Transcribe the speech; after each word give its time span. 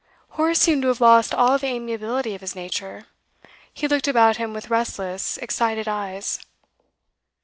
Horace 0.29 0.57
seemed 0.59 0.81
to 0.81 0.87
have 0.87 0.99
lost 0.99 1.31
all 1.31 1.59
the 1.59 1.67
amiability 1.67 2.33
of 2.33 2.41
his 2.41 2.55
nature; 2.55 3.05
he 3.71 3.87
looked 3.87 4.07
about 4.07 4.37
him 4.37 4.51
with 4.51 4.71
restless, 4.71 5.37
excited 5.37 5.87
eyes. 5.87 6.39